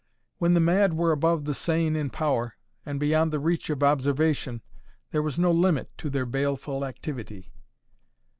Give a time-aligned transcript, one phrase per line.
[0.39, 2.55] When the mad were above the sane in power,
[2.87, 4.63] and beyond the reach of observation,
[5.11, 7.51] there was no limit to their baleful activity.